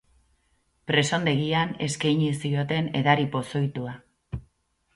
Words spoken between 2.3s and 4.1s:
zioten edari pozoitua.